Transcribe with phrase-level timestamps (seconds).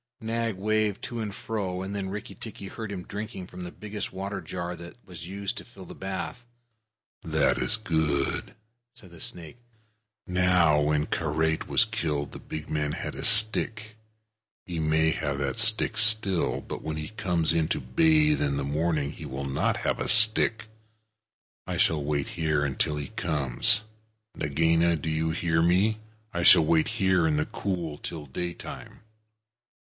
[0.19, 4.13] Nag waved to and fro, and then Rikki tikki heard him drinking from the biggest
[4.13, 6.45] water jar that was used to fill the bath.
[7.23, 8.53] "That is good,"
[8.93, 9.57] said the snake.
[10.27, 13.95] "Now, when Karait was killed, the big man had a stick.
[14.67, 18.63] He may have that stick still, but when he comes in to bathe in the
[18.63, 20.65] morning he will not have a stick.
[21.67, 23.81] I shall wait here till he comes.
[24.35, 25.97] Nagaina do you hear me?
[26.31, 28.99] I shall wait here in the cool till daytime."